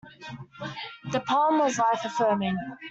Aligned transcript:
The 1.11 1.19
poem 1.19 1.59
was 1.59 1.77
life-affirming. 1.77 2.57